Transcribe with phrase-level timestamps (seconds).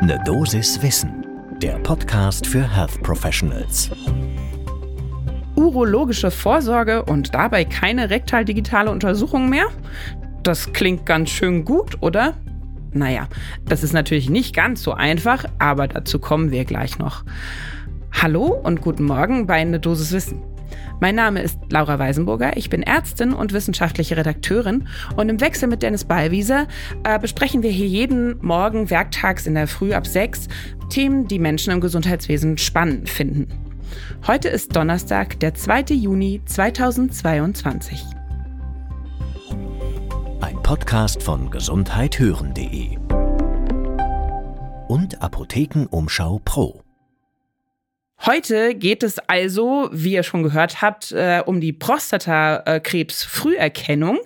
[0.00, 1.26] Ne Dosis Wissen,
[1.60, 3.90] der Podcast für Health Professionals.
[5.56, 9.66] Urologische Vorsorge und dabei keine rektaldigitale Untersuchung mehr?
[10.44, 12.34] Das klingt ganz schön gut, oder?
[12.92, 13.26] Naja,
[13.64, 17.24] das ist natürlich nicht ganz so einfach, aber dazu kommen wir gleich noch.
[18.12, 20.57] Hallo und guten Morgen bei Ne Dosis Wissen.
[21.00, 25.82] Mein Name ist Laura Weisenburger, ich bin Ärztin und wissenschaftliche Redakteurin und im Wechsel mit
[25.82, 26.66] Dennis Ballwieser
[27.04, 30.48] äh, besprechen wir hier jeden Morgen werktags in der Früh ab sechs
[30.90, 33.46] Themen, die Menschen im Gesundheitswesen spannend finden.
[34.26, 35.94] Heute ist Donnerstag, der 2.
[35.94, 38.04] Juni 2022.
[40.40, 42.98] Ein Podcast von gesundheithören.de
[44.88, 46.82] und Apothekenumschau Pro.
[48.26, 54.18] Heute geht es also, wie ihr schon gehört habt, äh, um die Prostatakrebsfrüherkennung.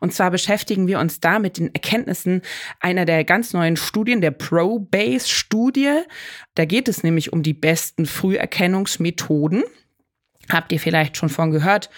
[0.00, 2.42] Und zwar beschäftigen wir uns da mit den Erkenntnissen
[2.78, 6.02] einer der ganz neuen Studien, der ProBase-Studie.
[6.56, 9.64] Da geht es nämlich um die besten Früherkennungsmethoden.
[10.50, 11.90] Habt ihr vielleicht schon von gehört?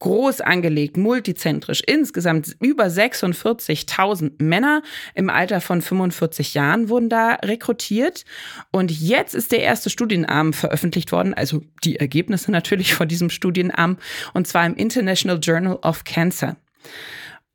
[0.00, 1.80] Groß angelegt, multizentrisch.
[1.86, 4.82] Insgesamt über 46.000 Männer
[5.14, 8.24] im Alter von 45 Jahren wurden da rekrutiert.
[8.72, 13.98] Und jetzt ist der erste Studienarm veröffentlicht worden, also die Ergebnisse natürlich von diesem Studienarm,
[14.34, 16.56] und zwar im International Journal of Cancer.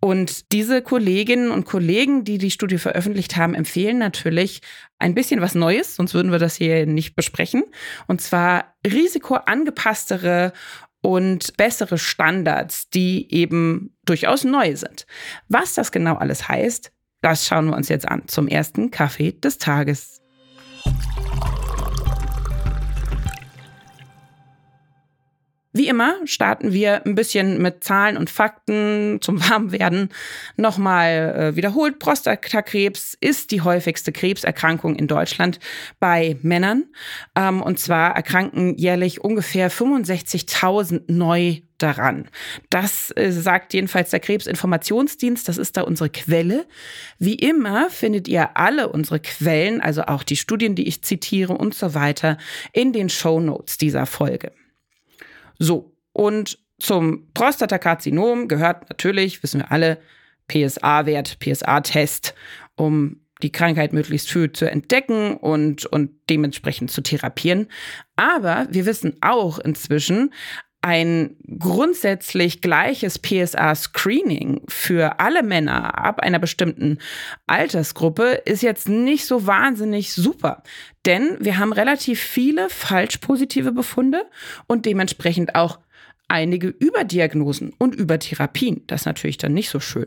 [0.00, 4.60] Und diese Kolleginnen und Kollegen, die die Studie veröffentlicht haben, empfehlen natürlich
[4.98, 7.64] ein bisschen was Neues, sonst würden wir das hier nicht besprechen.
[8.06, 10.52] Und zwar risikoangepasstere
[11.02, 15.06] und bessere Standards, die eben durchaus neu sind.
[15.48, 19.58] Was das genau alles heißt, das schauen wir uns jetzt an zum ersten Kaffee des
[19.58, 20.20] Tages.
[25.76, 30.08] Wie immer starten wir ein bisschen mit Zahlen und Fakten zum Warmwerden.
[30.56, 35.60] Nochmal äh, wiederholt, Prostatakrebs ist die häufigste Krebserkrankung in Deutschland
[36.00, 36.84] bei Männern.
[37.34, 42.30] Ähm, und zwar erkranken jährlich ungefähr 65.000 neu daran.
[42.70, 46.64] Das äh, sagt jedenfalls der Krebsinformationsdienst, das ist da unsere Quelle.
[47.18, 51.74] Wie immer findet ihr alle unsere Quellen, also auch die Studien, die ich zitiere und
[51.74, 52.38] so weiter,
[52.72, 54.52] in den Show Notes dieser Folge.
[55.58, 59.98] So, und zum Prostatakarzinom gehört natürlich, wissen wir alle,
[60.48, 62.34] PSA-Wert, PSA-Test,
[62.76, 67.68] um die Krankheit möglichst früh zu entdecken und, und dementsprechend zu therapieren.
[68.16, 70.32] Aber wir wissen auch inzwischen,
[70.86, 76.98] ein grundsätzlich gleiches PSA-Screening für alle Männer ab einer bestimmten
[77.48, 80.62] Altersgruppe ist jetzt nicht so wahnsinnig super.
[81.04, 84.26] Denn wir haben relativ viele falsch positive Befunde
[84.68, 85.80] und dementsprechend auch
[86.28, 88.84] einige Überdiagnosen und Übertherapien.
[88.86, 90.06] Das ist natürlich dann nicht so schön.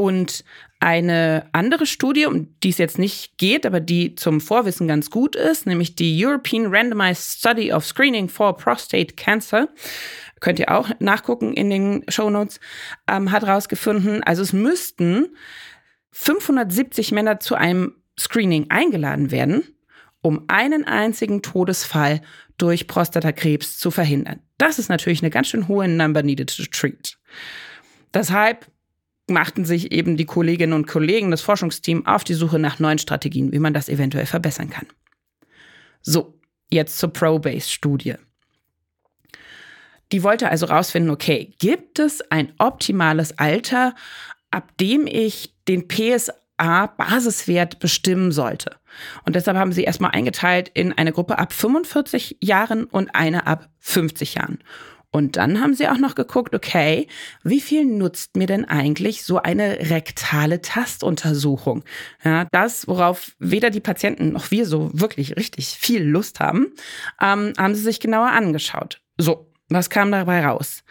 [0.00, 0.44] Und
[0.78, 5.34] eine andere Studie, um die es jetzt nicht geht, aber die zum Vorwissen ganz gut
[5.34, 9.68] ist, nämlich die European Randomized Study of Screening for Prostate Cancer,
[10.38, 12.60] könnt ihr auch nachgucken in den Show Notes,
[13.08, 15.36] ähm, hat herausgefunden, also es müssten
[16.12, 19.64] 570 Männer zu einem Screening eingeladen werden,
[20.20, 22.20] um einen einzigen Todesfall
[22.56, 24.42] durch Prostatakrebs zu verhindern.
[24.58, 27.18] Das ist natürlich eine ganz schön hohe Number needed to treat.
[28.14, 28.66] Deshalb
[29.28, 33.52] machten sich eben die Kolleginnen und Kollegen des Forschungsteams auf die Suche nach neuen Strategien,
[33.52, 34.86] wie man das eventuell verbessern kann.
[36.02, 36.38] So,
[36.70, 38.14] jetzt zur Probase-Studie.
[40.12, 43.94] Die wollte also rausfinden, okay, gibt es ein optimales Alter,
[44.50, 48.76] ab dem ich den PSA-Basiswert bestimmen sollte?
[49.24, 53.68] Und deshalb haben sie erstmal eingeteilt in eine Gruppe ab 45 Jahren und eine ab
[53.80, 54.58] 50 Jahren.
[55.10, 57.06] Und dann haben sie auch noch geguckt, okay,
[57.42, 61.82] wie viel nutzt mir denn eigentlich so eine rektale Tastuntersuchung?
[62.22, 66.66] Ja, das, worauf weder die Patienten noch wir so wirklich richtig viel Lust haben,
[67.22, 69.00] ähm, haben sie sich genauer angeschaut.
[69.16, 70.84] So, was kam dabei raus?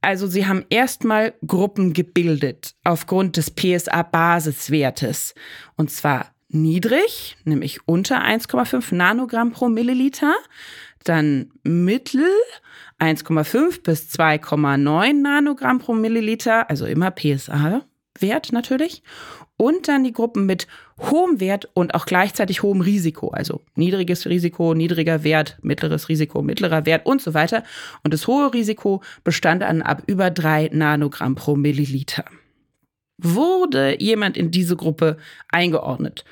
[0.00, 5.34] Also sie haben erstmal Gruppen gebildet aufgrund des PSA-Basiswertes.
[5.76, 10.34] Und zwar niedrig, nämlich unter 1,5 Nanogramm pro Milliliter,
[11.04, 12.26] dann mittel
[12.98, 19.02] 1,5 bis 2,9 Nanogramm pro Milliliter, also immer PSA-Wert natürlich.
[19.56, 20.66] Und dann die Gruppen mit
[20.98, 26.86] hohem Wert und auch gleichzeitig hohem Risiko, also niedriges Risiko, niedriger Wert, mittleres Risiko, mittlerer
[26.86, 27.62] Wert und so weiter.
[28.02, 32.24] Und das hohe Risiko bestand an ab über 3 Nanogramm pro Milliliter
[33.22, 35.16] wurde jemand in diese Gruppe
[35.48, 36.24] eingeordnet.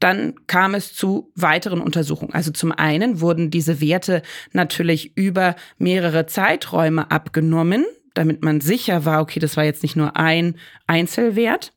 [0.00, 2.34] Dann kam es zu weiteren Untersuchungen.
[2.34, 4.22] Also zum einen wurden diese Werte
[4.52, 7.84] natürlich über mehrere Zeiträume abgenommen,
[8.14, 10.56] damit man sicher war, okay, das war jetzt nicht nur ein
[10.86, 11.72] Einzelwert.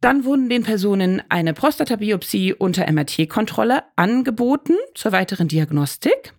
[0.00, 6.34] Dann wurden den Personen eine Prostatabiopsie unter MRT-Kontrolle angeboten zur weiteren Diagnostik.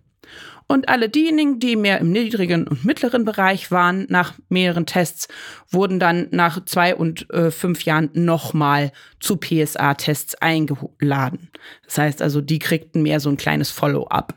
[0.66, 5.28] Und alle diejenigen, die mehr im niedrigen und mittleren Bereich waren, nach mehreren Tests,
[5.70, 11.50] wurden dann nach zwei und äh, fünf Jahren nochmal zu PSA-Tests eingeladen.
[11.84, 14.34] Das heißt also, die kriegten mehr so ein kleines Follow-up.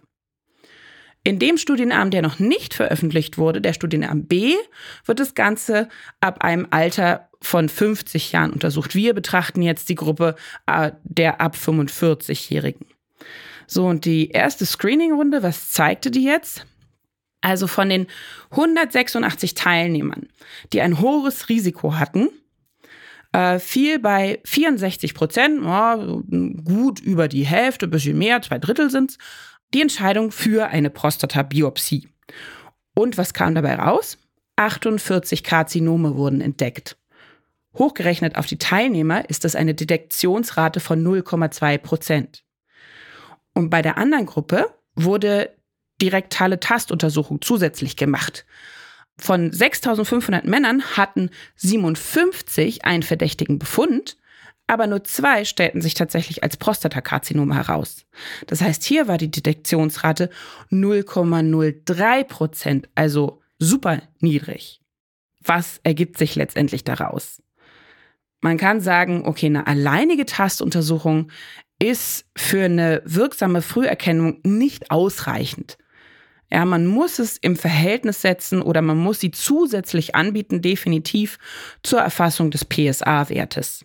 [1.24, 4.54] In dem Studienarm, der noch nicht veröffentlicht wurde, der Studienarm B,
[5.06, 5.90] wird das Ganze
[6.22, 8.95] ab einem Alter von 50 Jahren untersucht.
[8.95, 10.36] Wir betrachten jetzt die Gruppe
[10.68, 12.86] äh, der ab 45-Jährigen.
[13.68, 16.66] So, und die erste Screening-Runde, was zeigte die jetzt?
[17.42, 18.08] Also von den
[18.52, 20.30] 186 Teilnehmern,
[20.74, 22.30] die ein hohes Risiko hatten,
[23.34, 25.62] äh, fiel bei 64 Prozent,
[26.66, 29.18] gut über die Hälfte, ein bisschen mehr, zwei Drittel sind es,
[29.74, 32.08] die Entscheidung für eine Prostatabiopsie.
[32.96, 34.18] Und was kam dabei raus?
[34.56, 36.98] 48 Karzinome wurden entdeckt.
[37.78, 42.44] Hochgerechnet auf die Teilnehmer ist das eine Detektionsrate von 0,2 Prozent.
[43.57, 45.50] Und bei der anderen Gruppe wurde
[46.00, 48.45] direktale Tastuntersuchung zusätzlich gemacht.
[49.18, 54.15] Von 6500 Männern hatten 57 einen verdächtigen Befund,
[54.68, 58.06] aber nur zwei stellten sich tatsächlich als Prostatakarzinom heraus.
[58.45, 60.30] Das heißt, hier war die Detektionsrate
[60.69, 64.81] 0,03 Prozent, also super niedrig.
[65.44, 67.42] Was ergibt sich letztendlich daraus?
[68.42, 71.31] Man kann sagen, okay, eine alleinige Tastuntersuchung
[71.79, 75.77] ist für eine wirksame Früherkennung nicht ausreichend.
[76.50, 81.38] Ja, man muss es im Verhältnis setzen oder man muss sie zusätzlich anbieten, definitiv
[81.83, 83.83] zur Erfassung des PSA-Wertes.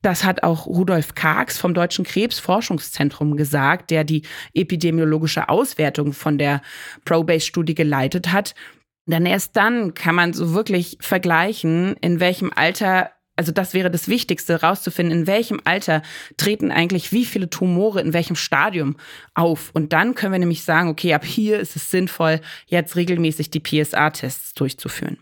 [0.00, 4.22] Das hat auch Rudolf Kargs vom Deutschen Krebsforschungszentrum gesagt, der die
[4.54, 6.62] epidemiologische Auswertung von der
[7.04, 8.54] Probase-Studie geleitet hat.
[9.06, 14.08] Denn erst dann kann man so wirklich vergleichen, in welchem Alter also das wäre das
[14.08, 16.02] Wichtigste, rauszufinden, in welchem Alter
[16.36, 18.96] treten eigentlich wie viele Tumore in welchem Stadium
[19.34, 19.70] auf.
[19.72, 23.60] Und dann können wir nämlich sagen, okay, ab hier ist es sinnvoll, jetzt regelmäßig die
[23.60, 25.18] PSA-Tests durchzuführen.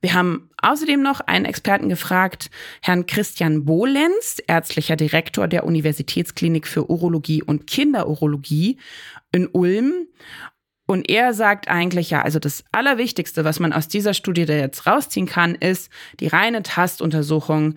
[0.00, 2.50] Wir haben außerdem noch einen Experten gefragt,
[2.80, 8.78] Herrn Christian Bohlenz, ärztlicher Direktor der Universitätsklinik für Urologie und Kinderurologie
[9.32, 10.08] in Ulm.
[10.86, 14.86] Und er sagt eigentlich, ja, also das Allerwichtigste, was man aus dieser Studie da jetzt
[14.86, 15.90] rausziehen kann, ist,
[16.20, 17.76] die reine Tastuntersuchung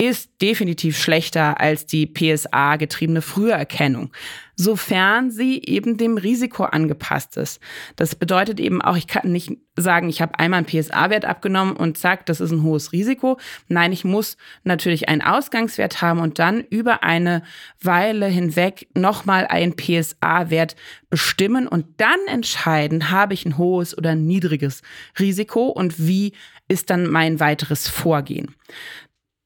[0.00, 4.12] ist definitiv schlechter als die PSA-getriebene Früherkennung,
[4.54, 7.60] sofern sie eben dem Risiko angepasst ist.
[7.96, 11.98] Das bedeutet eben auch, ich kann nicht sagen, ich habe einmal einen PSA-Wert abgenommen und
[11.98, 13.38] zack, das ist ein hohes Risiko.
[13.66, 17.42] Nein, ich muss natürlich einen Ausgangswert haben und dann über eine
[17.82, 20.76] Weile hinweg nochmal einen PSA-Wert
[21.10, 24.82] bestimmen und dann entscheiden, habe ich ein hohes oder ein niedriges
[25.18, 26.34] Risiko und wie
[26.68, 28.54] ist dann mein weiteres Vorgehen.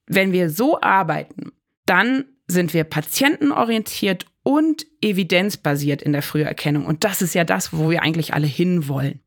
[0.06, 1.52] Wenn wir so arbeiten,
[1.86, 6.84] dann sind wir patientenorientiert und evidenzbasiert in der Früherkennung.
[6.84, 9.20] Und das ist ja das, wo wir eigentlich alle hinwollen.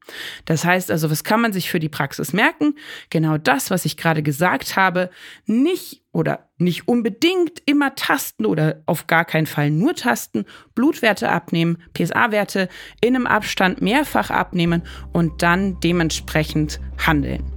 [0.44, 2.76] Das heißt also, was kann man sich für die Praxis merken?
[3.10, 5.10] Genau das, was ich gerade gesagt habe,
[5.46, 11.78] nicht oder nicht unbedingt immer tasten oder auf gar keinen Fall nur tasten, Blutwerte abnehmen,
[11.94, 12.68] PSA-Werte
[13.00, 14.84] in einem Abstand mehrfach abnehmen
[15.14, 17.55] und dann dementsprechend handeln.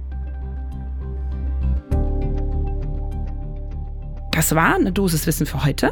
[4.31, 5.91] Das war eine Dosis Wissen für heute.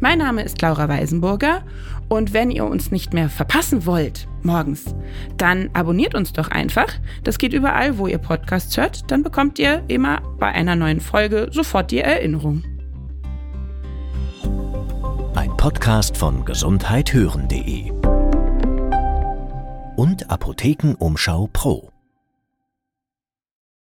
[0.00, 1.62] Mein Name ist Laura Weisenburger
[2.08, 4.94] und wenn ihr uns nicht mehr verpassen wollt morgens,
[5.36, 6.88] dann abonniert uns doch einfach.
[7.24, 9.10] Das geht überall, wo ihr Podcasts hört.
[9.10, 12.62] Dann bekommt ihr immer bei einer neuen Folge sofort die Erinnerung.
[15.34, 17.90] Ein Podcast von gesundheithören.de
[19.96, 21.93] und Apothekenumschau Pro.